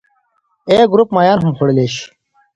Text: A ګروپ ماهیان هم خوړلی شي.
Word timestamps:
A 0.75 0.77
ګروپ 0.91 1.09
ماهیان 1.15 1.39
هم 1.41 1.53
خوړلی 1.57 1.87
شي. 1.95 2.05